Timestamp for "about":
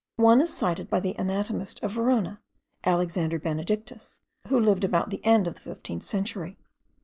4.83-5.11